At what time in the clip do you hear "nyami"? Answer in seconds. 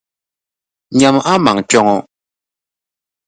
0.97-1.19